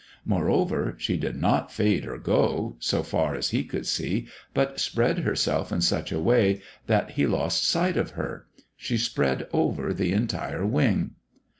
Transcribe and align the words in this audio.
Moreover, 0.25 0.95
she 0.97 1.15
did 1.15 1.35
not 1.39 1.71
fade 1.71 2.07
or 2.07 2.17
go, 2.17 2.75
so 2.79 3.03
far 3.03 3.35
as 3.35 3.51
he 3.51 3.63
could 3.63 3.85
see, 3.85 4.25
but 4.51 4.79
spread 4.79 5.19
herself 5.19 5.71
in 5.71 5.81
such 5.81 6.11
a 6.11 6.19
way 6.19 6.59
that 6.87 7.11
he 7.11 7.27
lost 7.27 7.67
sight 7.67 7.97
of 7.97 8.09
her. 8.17 8.47
She 8.75 8.97
spread 8.97 9.47
over 9.53 9.93
the 9.93 10.11
entire 10.11 10.65
Wing.... 10.65 11.11